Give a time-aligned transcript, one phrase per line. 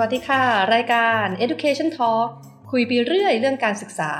[0.00, 0.42] สวัสดีค่ะ
[0.74, 2.28] รายการ Education Talk
[2.70, 4.12] คุยไปเรื่อยเรื่องการศึกษา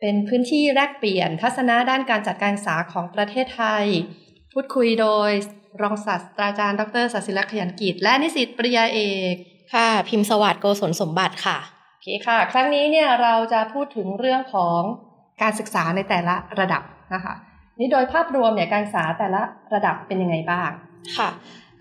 [0.00, 3.84] เป็นพื้นที่แลกเปลี่ยนทัศนะด้านการจัดการศึกษาของประเทศไทย
[4.52, 5.30] พูดคุยโดย
[5.82, 9.00] รองศาสตราจารย์ ดรศศิลขยันกิจ และนิสิตปริญาเอ
[9.32, 9.34] ก
[9.74, 11.58] ค่ะ พิมพ์สวัสดิ์โกศลสมบัติค่ะ
[11.92, 14.80] โอเคค่ะ ครั้งนี้เนี่ยเราจะพูดถึงเรื่องของ
[15.42, 16.82] การศึกษาในแต่ละระดับ
[17.14, 17.34] นะคะ
[17.78, 19.42] นี่โดยภาพรวมเนี่ยการศึกษาแต่ละ
[19.74, 20.70] ระดับเป็นยังไงบ้าง
[21.18, 21.30] ค่ะ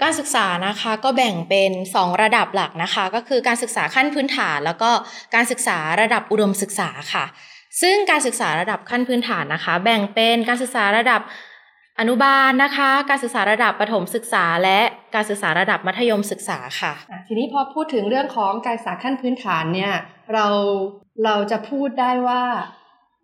[0.02, 4.92] การศึกษานะคะก็แบ่งเป็น 2 ระดับหลักนะคะ ก็คือการศึกษาขั้นพื้นฐาน แล้วก็
[5.36, 7.26] การศึกษาระดับอุดมศึกษาค่ะ
[7.82, 11.22] ซึ่งการศึกษาระดับขั้นพื้นฐานนะคะ แบ่งเป็นการศึกษาระดับ
[12.00, 14.80] อนุบาลนะคะ การศึกษาระดับประถมศึกษา และ
[15.16, 19.94] การศึกษาระดับมัธยมศึกษาค่ะอะทีนี้พอพูดถึงเรื่องของการศึกษาขั้นพื้นฐานเนี่ย
[20.34, 20.48] เรา
[21.26, 22.42] เราจะพูดได้ว่า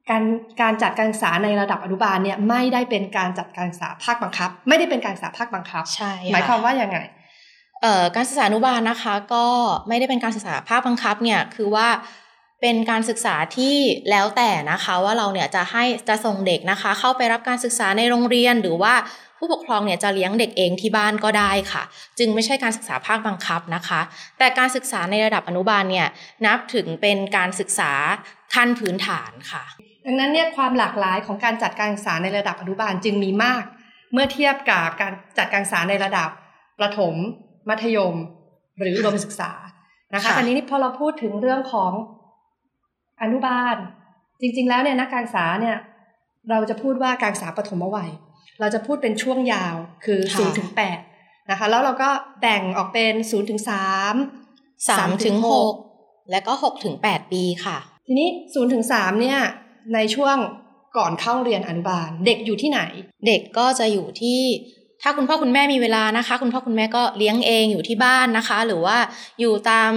[0.10, 0.24] การ
[0.62, 6.98] การจัดการศึกษาในระดับอนุบาลเนี่ยไม่ได้เป็นการจัดการศึกษาภาคบังคับ ไม่ได้เป็นการศึกษาภาคบังคับ ใช่ หมายความว่ายังไง
[7.82, 9.46] เอ่อการศึกษาอนุบาลนะคะก็
[9.88, 11.88] ไม่ได้เป็นการศึกษาภาคบังคับเนี่ยคือว่า
[12.62, 13.76] เป็นการศึกษาที่
[14.10, 18.94] แล้วแต่นะคะว่าเราเนี่ยจะให้จะส่งเด็กนะคะ เข้าไปรับการศึกษาในโรงเรียนหรือว่า
[19.38, 21.84] ผู้ปกครองเนี่ยจะเลี้ยงเด็กเองที่บ้านก็ได้ค่ะ
[22.20, 24.02] จึงไม่ใช่การศึกษาภาคบังคับนะคะ
[24.38, 26.08] แต่การศึกษาในระดับอนุบาลเนี่ย
[26.46, 27.92] นับถึงเป็นการศึกษา
[28.54, 29.64] ขั้นพื้นฐานค่ะ
[30.12, 33.64] ดังนั้นเนี่ยความหลากหลายของการจัดการศึกษาในระดับอนุบาลจึงมีมาก
[34.14, 36.30] เมื่อเทียบกับการจัดการศึกษาในระดับ
[36.80, 37.14] ประถม
[37.70, 38.16] มัธยม
[38.80, 39.52] หรืออุดมศึกษา
[40.14, 41.92] นะคะค่ะทีนี้พอเราพูดถึงเรื่องของ
[43.22, 43.76] อนุบาล
[44.42, 45.78] จริง ๆ แล้วเนี่ยนักการศึกษาเนี่ย
[46.50, 48.10] เราจะพูดว่าการศึกษาปฐมวัย
[48.60, 50.70] เราจะพูดเป็นช่วงยาวคือ0ถึง
[51.10, 52.10] 8นะคะ แล้วเราก็
[52.42, 55.74] แบ่งออกเป็น0ถึง3สามถึงหก
[56.32, 59.40] และก็หกถึงแปดปีค่ะ ทีนี้0ถึง3เนี่ย
[59.94, 60.38] ในช่วง
[60.98, 62.82] ก่อนเข้าเรียนอนุบาล เด็กอยู่ที่ไหน
[63.28, 64.42] เด็กก็จะอยู่ที่
[65.04, 68.98] ถ้าคุณพ่อคุณแม่มีเวลานะคะ คุณพ่อคุณแม่ก็เลี้ยงเองอยู่ที่บ้านนะคะ หรือว่า
[69.40, 69.92] อยู่ตาม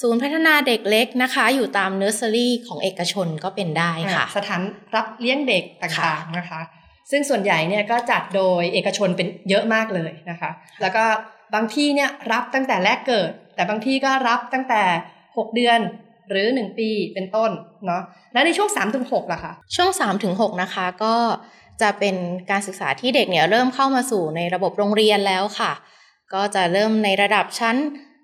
[0.00, 4.62] ศูนย์พัฒนาเด็กเล็กนะคะ อยู่ตามเนอร์เซอรี่ของเอกชนก็เป็นได้ค่ะ สถาน
[4.94, 6.60] รับเลี้ยงเด็กต่างๆนะคะ
[7.10, 10.50] ซึ่งส่วนใหญ่เนี่ยก็จัดโดยเอกชนเป็นเยอะมากเลยนะคะ
[10.82, 11.04] แล้วก็
[11.54, 14.82] บางที่เนี่ยรับตั้งแต่แรกเกิด แต่บางที่ก็รับตั้งแต่
[15.24, 15.78] 6 เดือน
[16.30, 17.50] หรือ 1 ปีเป็นต้น
[17.86, 21.14] เนาะและในช่วง3-6ถึง6ล่ะคะช่วง3ถึง6นะคะก็
[21.82, 22.16] จะเป็น
[22.50, 25.72] การศึกษาที่เด็กเนี่ยเริ่มเข้ามาสู่ในระบบโรงเรียนแล้วค่ะ
[26.34, 27.76] ก็จะเริ่มในระดับชั้น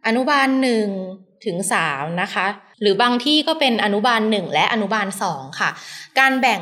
[0.07, 0.49] อนุบาล
[0.97, 1.57] 1ถึง
[1.89, 2.47] 3นะคะ
[2.81, 5.71] หรือบางที่ก็เป็นอนุบาล1และอนุบาล2ค่ะ
[6.19, 6.61] การแบ่ง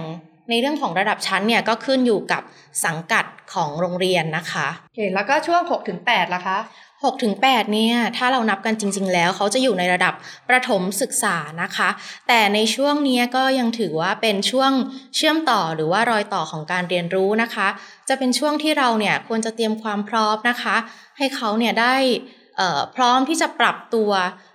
[0.50, 2.42] ในเรื่องของระดับชั้นเนี่ยก็ขึ้นอยู่กับ
[2.84, 3.24] สังกัด
[3.54, 6.58] ของโรงเรียนนะคะโอเคแล้วก็ช่วง6ถึง8ล่ะคะ
[7.02, 10.14] 6ถึง8เนี่ยถ้าเรานับกันจริง ๆ แล้วเขาจะอยู่ในระดับ
[10.48, 11.88] ประถมศึกษานะคะ
[12.28, 14.72] แต่ในช่วงนี้ก็ยังถือว่าเป็นช่วง
[15.16, 17.68] เชื่อมต่อหรือว่ารอยต่อของการเรียนรู้นะคะ
[18.08, 20.76] จะเป็นช่วงที่เราเนี่ยควรจะเตรียมความพร้อมนะคะ
[21.18, 21.94] ให้เขาเนี่ยได้
[22.96, 24.10] พร้อมที่จะปรับตัว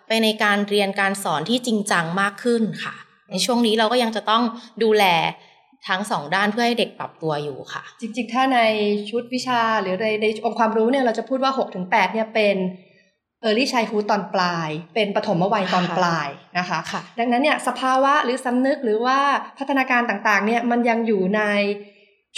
[0.07, 2.95] ไปในการเรียนการสอนที่จริงจังมากขึ้นค่ะ
[3.31, 4.44] ในช่วงนี้เราก็ยังจะต้อง
[4.83, 5.06] ดูแล
[5.90, 8.59] ทั้งสองด้านเพื่อให้เด็กปรับตัวอยู่ค่ะ จริง ๆ ถ้าใน
[9.09, 12.57] ชุดวิชาหรือในในองค์ความรู้เนี่ยเราจะพูดว่า6ถึง8เนี่ยเป็น
[13.44, 19.19] Early Childhood ตอนปลาย เป็นปฐมวัยตอนปลายนะคะค่ะดังนั้นเนี่ยสภาวะหรือสำนึกหรือว่า
[19.57, 21.41] พัฒนาการต่างๆเนี่ยมันยังอยู่ใน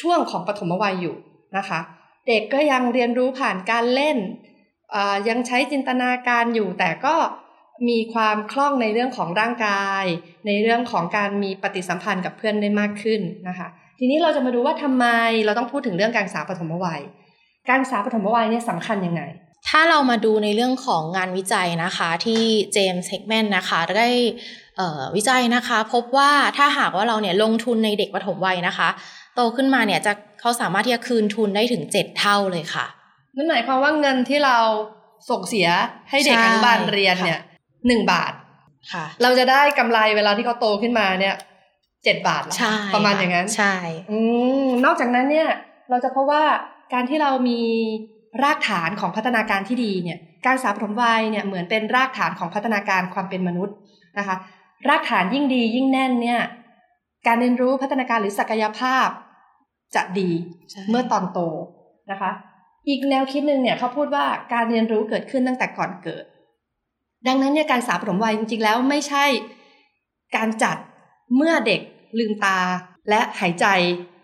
[0.01, 1.15] ช่วงของปฐมวัยอยู่
[1.57, 1.79] นะคะ
[2.27, 4.17] เด็กก็ยังเรียนรู้ผ่านการเล่น
[4.95, 7.15] อ่ายังใช้จินตนาการอยู่แต่ก็
[7.89, 10.03] มีความคล่องในเรื่องของร่างกาย
[10.47, 13.67] ในเรื่องของการมีปฏิสัมพันธ์กับเพื่อนได้มากขึ้นนะคะ
[13.99, 15.05] ทีนี้เราจะมาดูว่าทำไม
[15.45, 17.01] เราต้องพูดถึงเรื่องการศึกษาปฐมวัย
[17.69, 19.21] การศึกษาปฐมวัยเนี่ยสำคัญยังไง
[19.69, 22.43] ถ้าเรามาดูในเรื่องของงานวิจัยนะคะที่
[22.73, 24.09] เจมส์เฮกแมนนะคะได้
[24.77, 28.89] เอ่อวิจัยนะคะ พบว่าถ้าหากว่าเราเนี่ยลงทุนในเด็กปฐมวัยนะคะ
[29.35, 32.85] โตขึ้นมาเนี่ยจะเขาสามารถที่จะคืนทุนได้ถึง 7 เท่าเลยค่ะ
[33.35, 34.57] นั่นหมายความว่าเงินที่เรา
[35.29, 35.67] ส่งเสีย
[36.09, 37.39] ให้เด็กใช่อนุบาลเรียนเนี่ย
[37.87, 38.33] หนึ่งบาท
[38.93, 41.35] ค่ะ เราจะได้กำไรเวลาที่เขาโตขึ้นมาเนี่ย
[42.03, 43.75] เจ็ดบาทเหรอใช่ประมาณอย่างนั้นใช่
[44.11, 44.17] อื
[44.63, 45.49] มนอกจากนั้นเนี่ย
[45.89, 46.43] เราจะพบว่า
[46.93, 47.59] การที่เรามี
[48.43, 53.75] รากฐานของพัฒนาการที่ดีเนี่ย การศึกษาปฐมวัยเนี่ยเหมือนเป็นรากฐานของพัฒนาการความเป็นมนุษย์
[54.17, 54.35] นะคะ
[54.87, 56.41] รากฐานยิ่งดียิ่งแน่นเนี่ย
[57.27, 59.07] การเรียนรู้พัฒนาการหรือศักยภาพ
[59.95, 60.29] จะดี
[60.71, 61.39] ใช่เมื่อตอนโต
[62.11, 62.31] นะคะ
[62.87, 66.23] อีกแนวคิดหนึ่งเนี่ยเขาพูดว่าการเรียนรู้เกิดขึ้นตั้งแต่ก่อนเกิด
[67.27, 69.25] ดังนั้นเนี่ยการศึกษาปฐมวัยจริง ๆ แล้วไม่ใช่
[70.35, 70.77] การจัด
[71.35, 71.81] เมื่อเด็ก
[72.19, 72.59] ลืมตา
[73.09, 73.65] และหายใจ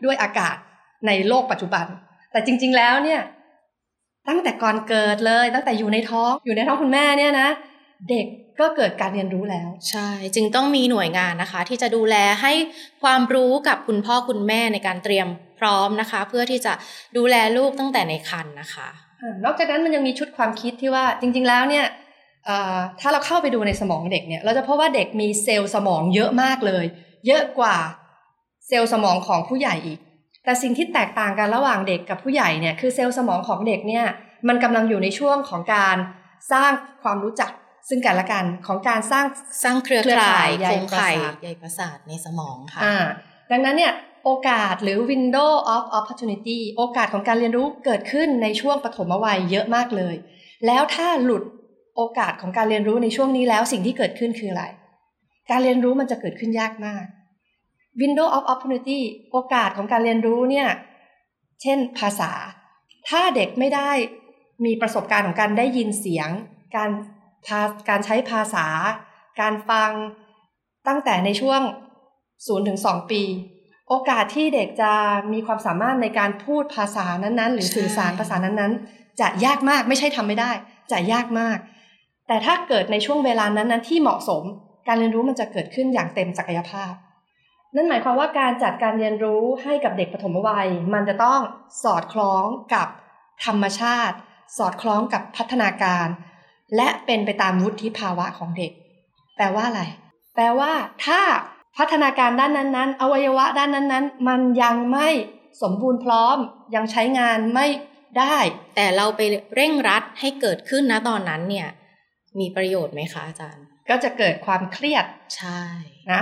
[0.06, 0.56] ด้วยอากาศ
[1.08, 1.86] ในโลกปัจจุบัน
[2.32, 3.22] แต่จริง ๆ แล้วเนี่ย
[4.28, 7.50] ตั้งแต่ก่อนเกิดเลย ตั้งแต่อยู่ในท้องอยู่ในท้องคุณแม่เนี่ยนะ
[8.10, 8.26] เด็ก
[8.60, 12.54] ก็เกิดการเรียนรู้แล้ว ใช่ จึงต้องมีหน่วยงานนะคะ ที่จะดูแลให้
[13.04, 15.28] ความรู้กับคุณพ่อคุณแม่ในการเตรียม
[15.60, 16.74] พร้อมนะคะ เพื่อที่จะ
[17.18, 18.88] ดูแลลูกตั้งแต่ในครรภ์นะคะ
[19.22, 21.86] อ่านอกจากนั้นมันยังมีชุดความคิดที่ว่าจริง ๆ แล้วเนี่ย
[23.00, 26.86] ถ้าเราเข้าไปดูในสมองเด็กเนี่ย เราจะพบว่าเด็กมีเซลล์สมองเยอะมากเลย
[27.28, 27.76] เยอะกว่า
[28.68, 30.00] เซลล์สมองของผู้ใหญ่อีก
[30.44, 34.06] แต่สิ่งที่แตกต่างกันระหว่างเด็กกับผู้ใหญ่เนี่ยคือเซลล์สมองของเด็กเนี่ย
[34.48, 35.98] มันกำลังอยู่ในช่วงของการ
[36.52, 36.72] สร้าง
[37.04, 37.52] ความรู้จัก
[37.90, 39.26] ซึ่งกันและกันของการสร้าง
[39.64, 42.82] สร้างเครือข่ายใยประสาทใยประสาทในสมองค่ะ
[43.52, 43.94] ดังนั้นเนี่ย
[44.26, 50.16] โอกาสหรือ window of opportunity โอกาสของการเรียนรู้เกิดขึ้นในช่วงปฐมวัยเยอะมากเลย
[50.68, 51.44] แล้วถ้าหลุด
[51.96, 54.64] โอกาสของการเรียนรู้ในช่วงนี้แล้วสิ่งที่เกิดขึ้นคืออะไร
[55.52, 57.04] การเรียนรู้มันจะเกิดขึ้นยากมาก
[58.02, 59.00] window of opportunity
[59.32, 60.70] โอกาสของการเรียนรู้เนี่ย
[61.62, 62.32] เช่นภาษา
[63.10, 63.92] ถ้าเด็กไม่ได้
[64.66, 66.30] มีประสบการณ์ของการได้ยินเสียง
[66.76, 66.90] การ
[67.90, 68.68] การใช้ภาษา
[69.42, 69.92] การฟัง
[70.88, 71.62] ตั้งแต่ในช่วง
[72.16, 73.24] 0ถึง2ปี
[73.90, 74.92] โอกาสที่เด็กจะ
[75.34, 80.52] มีความสามารถในการพูดภาษานั้นๆ หรือสื่อสารภาษานั้นๆ จะยากมากไม่ใช่ทำไม่ได้
[80.92, 81.58] จะยากมาก
[82.28, 84.44] แต่ถ้าเกิดในช่วงเวลานั้นๆที่เหมาะสม
[84.88, 86.94] การเรียนรู้มันจะเกิดขึ้นอย่างเต็มศักยภาพ
[87.76, 91.40] นั่นหมายความว่าการจัดการเรียนรู้ให้กับเด็กปฐมวัย มันจะต้อง
[91.84, 92.88] สอดคล้องกับ
[93.46, 94.16] ธรรมชาติ
[94.58, 96.08] สอดคล้องกับพัฒนาการ
[96.76, 98.72] และเป็นไปตามวุฒิภาวะของเด็ก
[99.36, 99.82] แปลว่าอะไร
[100.36, 100.72] แปลว่า
[101.06, 101.22] ถ้า
[101.78, 105.10] พัฒนาการด้านนั้นๆ อวัยวะด้านนั้นๆ มันยังไม่
[105.62, 106.38] สมบูรณ์พร้อม
[106.76, 107.68] ยังใช้งานไม่
[108.20, 108.38] ได้
[108.76, 109.22] แต่เราไป
[109.56, 111.68] เร่งรัดให้เกิดขึ้นนะตอนนั้นเนี่ย
[112.40, 115.06] มีประโยชน์ไหมคะอาจารย์ ก็จะเกิดความเครียด
[115.38, 115.62] ใช่
[116.12, 116.22] นะ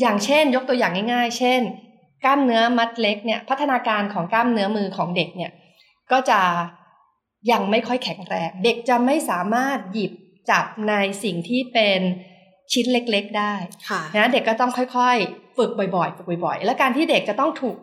[0.00, 1.60] อย่างเช่น ยกตัวอย่างง่าย ๆ เช่น
[2.24, 5.50] กล้ามเนื้อมัดเล็กเนี่ยพัฒนาการของกล้ามเนื้อมือของเด็กเนี่ย
[6.12, 6.40] ก็จะ
[7.50, 10.12] ยังไม่ค่อยแข็งแรงเด็กจะไม่สามารถหยิบ
[10.50, 12.00] จับในสิ่งที่เป็น
[12.72, 13.54] ชิ้นเล็กๆได้
[14.16, 17.76] นะเด็กก็ต้องค่อยๆ ฝึกบ่อยๆฝึกบ่อยๆ และการที่เด็กจะต้องถูก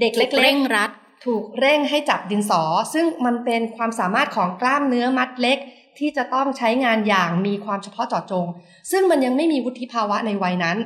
[0.00, 0.90] เด็กเล็กๆเร่งรัด
[1.26, 2.62] ถูกเร่งให้จับดินสอ
[2.94, 5.58] ซึ่งมันเป็นความสามารถของกล้ามเนื้อมัดเล็ก
[5.98, 8.46] ที่จะต้องใช้งานอย่างมีความเฉพาะเจาะจง
[8.90, 10.76] ซึ่งมันยังไม่มีวุฒิภาวะในวัยนั้น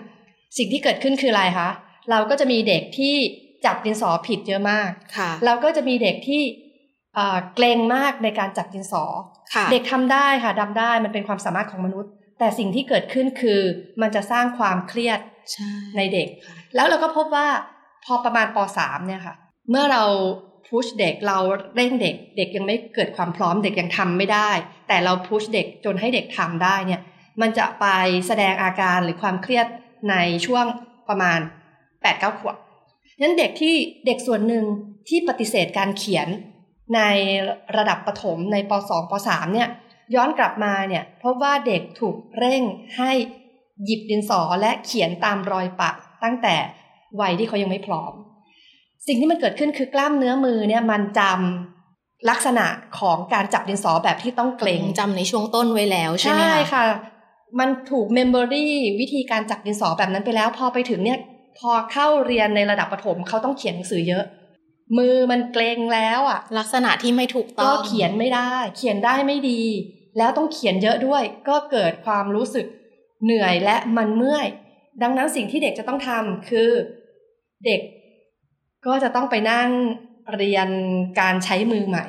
[0.56, 1.68] สิ่งที่เกิดขึ้นคืออะไรคะ
[2.10, 3.14] เราก็จะมีเด็กที่
[3.64, 4.90] จับดินสอผิดเยอะมาก
[5.44, 6.42] เราก็จะมีเด็กที่
[7.54, 9.04] เกรงมากในการจับดินสอ
[9.72, 13.60] เด็กทำได้ค่ะดำได้มันเป็นความสามารถของมนุษย์ แต่สิ่งที่เกิดขึ้นคือ
[14.00, 15.20] มันจะสร้างความเครียด
[15.96, 16.28] ในเด็ก
[16.74, 17.48] แล้วเราก็พบว่า
[18.04, 19.34] พอประมาณป .3 เนี่ยค่ะ
[19.70, 20.04] เมื่อเรา
[20.70, 21.38] พุชเด็กเรา
[21.76, 24.50] เร่งเด็ก เด็กยังไม่เกิดความพร้อมเด็กยังทำไม่ได้
[24.88, 27.00] แต่เราพุชเด็กจนให้เด็กทำได้เนี่ย
[27.40, 27.86] มันจะไป
[28.26, 29.66] แสดงอาการหรือความเครียด
[30.10, 30.14] ใน
[30.46, 30.66] ช่วง
[31.08, 31.38] ประมาณ
[31.90, 32.56] 8-9ขวบ
[33.20, 33.74] นั้นเด็กที่
[34.06, 34.64] เด็กส่วนหนึ่ง
[35.08, 36.28] ที่ปฏิเสธการเขียน
[36.96, 37.00] ใน
[37.76, 39.68] ระดับประถมในป .2 ป .3 เนี่ย
[40.14, 42.62] ย้อนกลับมาเนี่ยพบว่าเด็กถูกเร่ง
[42.98, 43.12] ให้
[43.84, 45.90] หยิบดินสอและเขียนตามรอยปะ
[46.24, 46.54] ตั้งแต่
[47.20, 48.12] วัยที่เขายังไม่พร้อม
[49.06, 52.66] สิ่งที่มันเกิดขึ้นคือกล้ามเนื้อมือเนี่ยมันจำลักษณะ
[52.98, 56.86] ของการจับดินสอแบบที่ต้องเกรงจำในช่วงต้นไว้แล้วใช่ไหมใช่ค่ะ
[57.58, 58.68] มันถูกเมมโมรี
[59.00, 61.18] วิธีการจับดินสอแบบนั้นไปแล้ว พอไปถึงเนี่ย
[61.58, 64.24] พอเข้าเรียนในระดับประถมเขาต้องเขียนหนังสือเยอะ
[64.98, 69.62] มือมันเกรงแล้วอะ ลักษณะที่ไม่ถูกต้องก็เขียนไม่ได้ เขียนได้ไม่ดี
[70.18, 72.66] แล้วต้องเขียนเยอะด้วย ก็เกิดความรู้สึก
[73.24, 74.46] เหนื่อยและมันเมื่อย
[75.02, 76.70] ดังนั้นสิ่งที่เด็กจะต้องทำคือ
[77.66, 77.80] เด็ก
[78.86, 79.70] ก็จะต้องไปนั่ง
[80.36, 80.68] เรียน
[81.20, 82.06] การใช้มือใหม่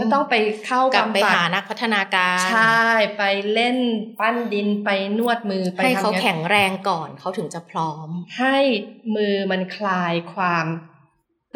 [0.00, 0.34] ก็ต้องไป
[0.66, 2.84] เข้ากับไปหานักพัฒนาการ ใช่
[3.18, 3.76] ไปเล่น
[4.20, 8.08] ปั้นดินไปนวดมือไปให้เขาแข็งแรงก่อนเขาถึงจะพร้อม
[8.38, 8.56] ให้
[9.16, 10.66] มือมันคลายความ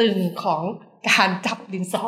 [0.00, 0.62] ตึงของ
[1.08, 2.06] การจับดินสอ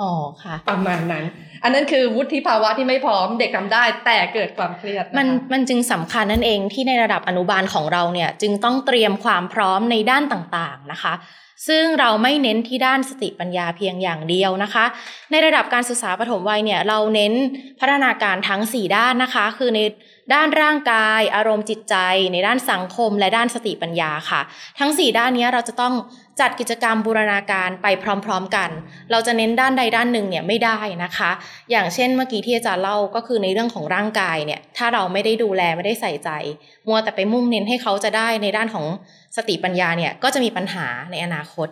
[0.00, 0.12] อ๋อ
[0.44, 1.24] ค่ะ ประมาณนั้น
[1.64, 11.14] อันนั้นคือวุฒิภาวะที่ไม่พร้อมเด็กทาได้ แต่เกิดความเครียดมันมันจึงสำคัญนั่นเองที่ในระดับอนุบาลของเราเนี่ยจึงต้องเตรียมความพร้อมในด้านต่างๆนะคะ
[11.68, 14.84] ซึ่งเราไม่เน้นที่ด้านสติปัญญาเพียงอย่างเดียวนะคะ
[15.30, 17.32] ในระดับการศึกษาปฐมวัยเนี่ยเราเน้น
[17.80, 19.80] พัฒนาการทั้ง 4 ด้านนะคะ คือใน
[20.34, 21.96] ด้านร่างกาย อารมณ์จิตใจ
[22.32, 24.40] ในด้านสังคม และด้านสติปัญญาค่ะ
[24.78, 25.94] ทั้ง 4 ด้านนี้เราจะต้อง
[26.40, 27.86] จัดกิจกรรมบูรณาการไป
[28.24, 28.70] พร้อมๆกัน
[29.10, 31.30] เราจะเน้นด้านใดด้านหนึ่งเนี่ยไม่ได้นะคะ
[31.70, 36.30] อย่างเช่นเมื่อกี้ที่อาจารย์เล่าก็คือในเรื่องของร่างกายเนี่ย ถ้าเราไม่ได้ดูแลไม่ได้ใส่ใจ
[36.86, 38.86] มัวแต่ไปมุ่งเน้นให้เขาจะได้ในด้านของ
[39.36, 41.68] สติปัญญาเนี่ยก็จะมีปัญหาในอนาคต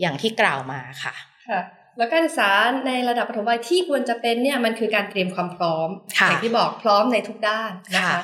[0.00, 1.14] อย่างที่กล่าวมาค่ะ
[1.48, 2.50] ค่ะ แล้วการศึกษา
[2.86, 5.88] ในระดับปฐมวัยที่ควรจะเป็นเนี่ยมันคือการเตรียมความพร้อม
[6.28, 8.20] อย่างที่บอกพร้อมในทุกด้านนะคะ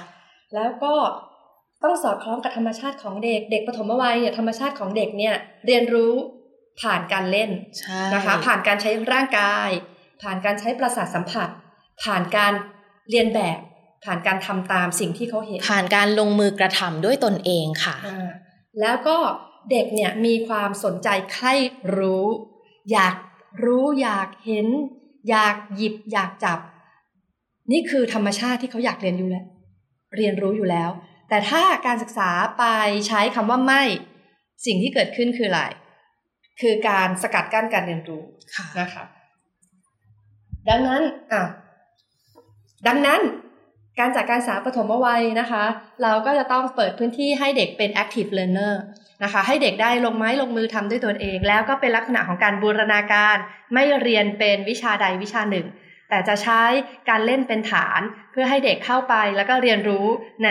[0.55, 0.95] แล้วก็
[1.85, 5.35] ต้องสอดคล้องกับธรรมชาติของเด็กเด็กปฐมวัยเนี่ยธรรมชาติของเด็กเนี่ย
[5.67, 6.15] เรียนรู้
[6.81, 7.51] ผ่านการเล่น
[8.15, 9.69] นะคะผ่านการใช้ร่างกาย
[10.23, 11.49] ผ่านการใช้ประสาทสัมผัส
[12.03, 12.53] ผ่านการ
[13.11, 13.59] เรียนแบบ
[14.05, 17.97] ผ่านการทำตามสิ่งที่เขาเห็น ผ่านการลงมือกระทำด้วยตนเองค่ะ
[18.81, 19.17] แล้วก็
[19.71, 21.55] เด็กเนี่ยมีความสนใจใคร่
[21.97, 22.27] รู้
[22.93, 23.15] อยาก
[23.65, 24.67] รู้อยากเห็น
[25.31, 26.59] อยากหยิบ อยากจับ
[27.73, 29.47] นี่คือธรรมชาติที่เขาอยากเรียนอยู่แล้ว
[30.17, 30.91] เรียนรู้อยู่แล้ว
[31.29, 32.65] แต่ถ้าการศึกษาไป
[33.09, 33.83] ใช้คำว่าไม่
[34.67, 35.63] สิ่งที่เกิดขึ้นคืออะไร
[36.61, 38.23] คือการสกัดกั้นการเรียนรู้
[38.55, 39.05] ค่ะนะคะ
[40.69, 41.03] ดังนั้น
[41.33, 41.43] อะ
[42.87, 43.21] ดังนั้น
[43.99, 45.65] การจัดการศึกษาปฐมวัยนะคะ
[46.03, 48.75] เราก็จะต้องเปิดพื้นที่ให้เด็กเป็น active learner
[49.23, 53.37] นะคะ ให้เด็กได้ลงไม้ลงมือทำด้วยตนเอง แล้วก็เป็นลักษณะของการบูรณาการ
[53.75, 55.67] ไม่เรียนเป็นวิชาใดวิชาหนึ่ง
[56.11, 56.63] แต่จะใช้
[57.09, 58.01] การเล่นเป็นฐาน
[58.33, 60.07] เพื่อให้เด็กเข้าไปแล้วก็เรียนรู้
[60.45, 60.49] ใน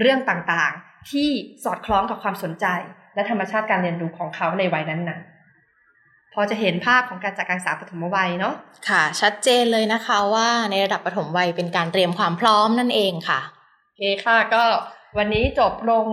[0.00, 1.28] เรื่องต่างๆ ที่
[1.64, 2.66] สอดคล้องกับความสนใจ
[3.14, 8.54] และธรรมชาติการเรียนรู้ของเขาในวัยนั้นๆพอจะเห็นภาพของการจัดการศึกษาปฐมวัยเนาะ
[8.88, 13.40] ค่ะ ชัดเจนเลยนะคะว่าในระดับปฐมวัยเป็นการเตรียมความพร้อมนั่นเองค่ะ
[13.84, 14.64] โอเคค่ะก็
[15.18, 16.04] วันนี้จบลง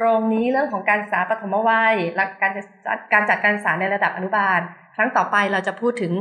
[0.00, 2.62] ตรงนี้เรื่องของการศึกษาปฐมวัยและการจั
[2.96, 4.60] ดการจัดการศึกษาในระดับอนุบาล
[4.96, 6.12] ครั้งต่อไปเราจะพูดถึง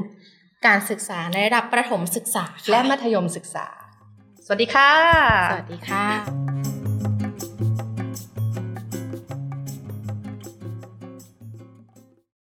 [0.68, 3.68] การศึกษาในระดับประถมศึกษาค่และมัธยมศึกษา
[4.46, 4.92] สวัสดีค่ะ
[5.52, 6.59] สวัสดีค่ะ